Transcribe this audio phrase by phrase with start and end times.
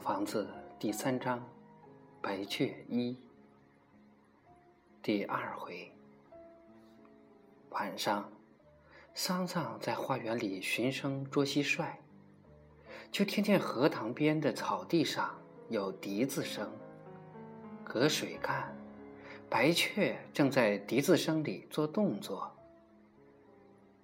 [0.00, 1.46] 房子第三章，
[2.22, 3.14] 白雀一
[5.02, 5.92] 第二回。
[7.68, 8.26] 晚上，
[9.12, 11.96] 桑桑在花园里寻声捉蟋蟀，
[13.12, 16.66] 就听见荷塘边的草地上有笛子声。
[17.84, 18.74] 隔水看，
[19.50, 22.50] 白雀正在笛子声里做动作。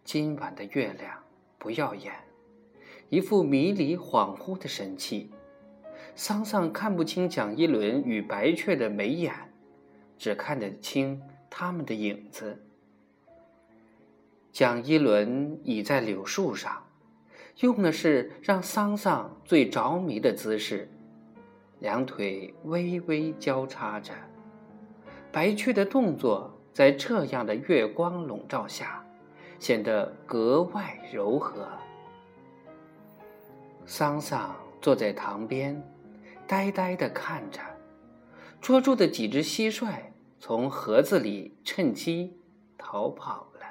[0.05, 1.19] 今晚的月亮
[1.59, 2.13] 不耀眼，
[3.09, 5.31] 一副迷离恍惚的神气。
[6.19, 9.35] 桑桑看不清蒋一轮与白雀的眉眼，
[10.17, 11.21] 只看得清
[11.51, 12.65] 他们的影子。
[14.51, 16.83] 蒋一轮倚在柳树上，
[17.61, 20.91] 用的是让桑桑最着迷的姿势，
[21.81, 24.15] 两腿微微交叉着。
[25.31, 29.05] 白雀的动作在这样的月光笼罩下，
[29.59, 31.69] 显得格外柔和。
[33.85, 35.79] 桑桑坐在塘边。
[36.47, 37.61] 呆呆地看着，
[38.61, 39.97] 捉住的几只蟋蟀
[40.39, 42.39] 从盒子里趁机
[42.79, 43.67] 逃跑了。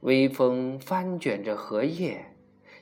[0.00, 2.24] 微风翻卷着荷叶，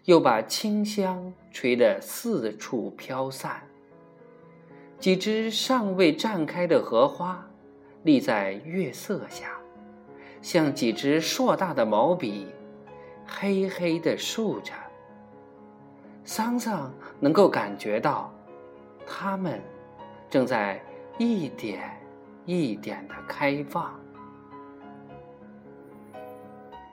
[0.04, 3.62] 又把清香吹得四处飘散。
[4.98, 7.46] 几只尚未绽开的荷花，
[8.02, 9.58] 立在月色下，
[10.40, 12.46] 像几只硕大的毛笔，
[13.26, 14.72] 黑黑的竖着。
[16.26, 18.34] 桑桑能够感觉到，
[19.06, 19.62] 它们
[20.28, 20.84] 正在
[21.18, 21.96] 一点
[22.44, 23.98] 一点的开放。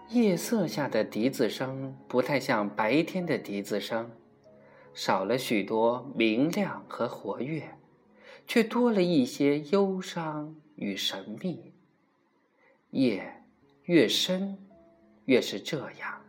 [0.09, 4.11] 夜色下的笛子声不太像白天的笛子声，
[4.93, 7.63] 少了许多明亮和活跃，
[8.45, 11.73] 却多了一些忧伤与神秘。
[12.91, 13.43] 夜
[13.85, 14.59] 越深，
[15.25, 16.22] 越是这样。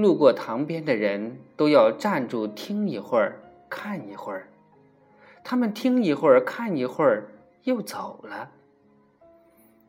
[0.00, 4.48] 路过塘边的人都要站住听一会儿，看一会儿。
[5.44, 7.28] 他们听一会儿，看一会儿，
[7.64, 8.50] 又走了。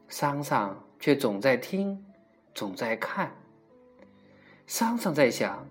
[0.07, 2.05] 桑桑却总在听，
[2.53, 3.31] 总在看。
[4.67, 5.67] 桑桑在想，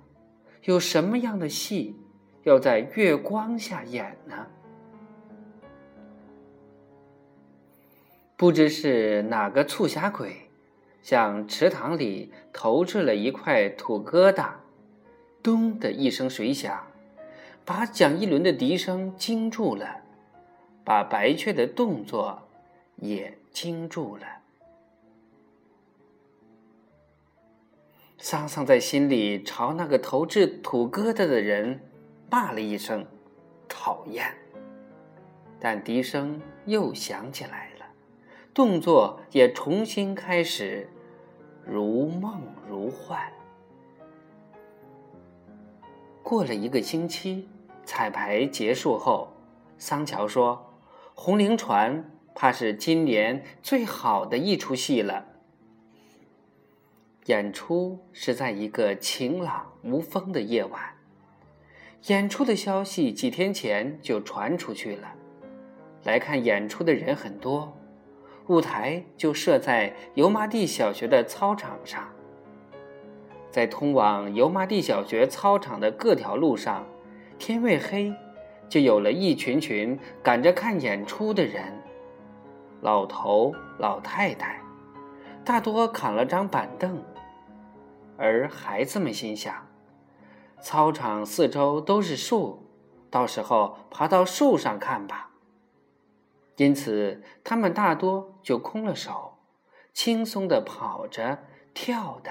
[0.65, 1.97] 有什么样的戏
[2.43, 4.47] 要在月光下演呢？
[8.37, 10.48] 不知是哪个促狭鬼。
[11.09, 14.51] 向池塘里投掷了一块土疙瘩，
[15.43, 16.87] 咚的一声水响，
[17.65, 20.03] 把蒋一轮的笛声惊住了，
[20.85, 22.43] 把白雀的动作
[22.97, 24.27] 也惊住了。
[28.19, 31.81] 桑桑在心里朝那个投掷土疙瘩的人
[32.31, 33.07] 骂了一声
[33.67, 34.31] “讨厌”，
[35.59, 37.87] 但笛声又响起来了，
[38.53, 40.87] 动作也重新开始。
[41.71, 43.31] 如梦如幻。
[46.23, 47.47] 过了一个星期，
[47.84, 49.29] 彩排结束后，
[49.77, 50.73] 桑乔说
[51.15, 55.27] ：“红菱船怕是今年最好的一出戏了。”
[57.27, 60.83] 演出是在一个晴朗无风的夜晚。
[62.06, 65.15] 演出的消息几天前就传出去了，
[66.05, 67.78] 来看演出的人很多。
[68.49, 72.09] 舞台就设在油麻地小学的操场上，
[73.51, 76.87] 在通往油麻地小学操场的各条路上，
[77.39, 78.11] 天未黑，
[78.67, 81.63] 就有了一群群赶着看演出的人，
[82.81, 84.59] 老头老太太，
[85.45, 87.03] 大多扛了张板凳，
[88.17, 89.55] 而孩子们心想：
[90.63, 92.67] 操场四周都是树，
[93.11, 95.29] 到时候爬到树上看吧。
[96.59, 99.39] 因此，他们大多就空了手，
[99.95, 101.39] 轻松的跑着、
[101.73, 102.31] 跳的、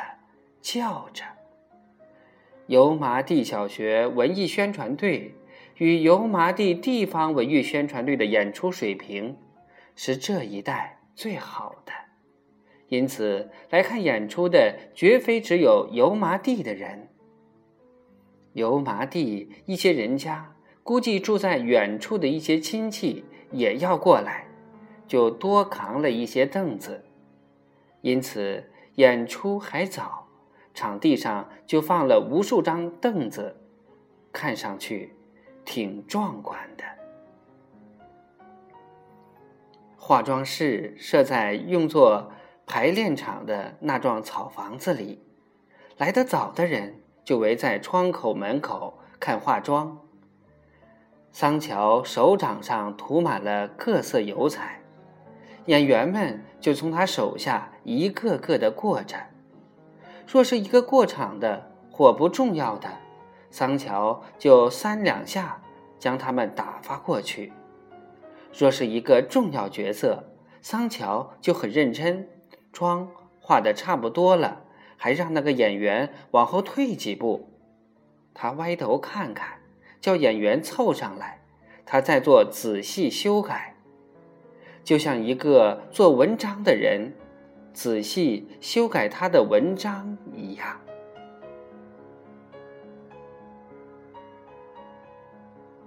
[0.61, 1.23] 叫着。
[2.65, 5.33] 油麻地小学文艺宣传队
[5.75, 9.37] 与油麻地地方文艺宣传队的演出水平
[9.95, 11.93] 是这一带最好的，
[12.89, 17.07] 因此来看演出的绝非只有油麻地的人。
[18.51, 20.53] 油麻地一些人家
[20.87, 23.25] 估计住在远处的一些亲戚。
[23.51, 24.45] 也要过来，
[25.07, 27.05] 就多扛了一些凳子，
[28.01, 30.27] 因此演出还早，
[30.73, 33.55] 场地上就放了无数张凳子，
[34.33, 35.15] 看上去
[35.63, 36.83] 挺壮观的。
[39.95, 42.31] 化妆室设在用作
[42.65, 45.21] 排练场的那幢草房子里，
[45.97, 49.97] 来得早的人就围在窗口门口看化妆。
[51.39, 54.81] 桑乔手掌上涂满了各色油彩，
[55.67, 59.15] 演员们就从他手下一个个的过着。
[60.25, 62.89] 若是一个过场的，或不重要的，
[63.51, 65.61] 桑乔就三两下
[65.99, 67.51] 将他们打发过去；
[68.51, 70.23] 若是一个重要角色，
[70.63, 72.27] 桑乔就很认真，
[72.71, 73.07] 妆
[73.39, 74.63] 画的差不多了，
[74.97, 77.47] 还让那个演员往后退几步。
[78.33, 79.59] 他歪头看看，
[79.99, 81.41] 叫演员凑上来，
[81.85, 83.75] 他在做仔细修改，
[84.83, 87.13] 就像一个做文章的人
[87.73, 90.79] 仔细修改他的文章一样。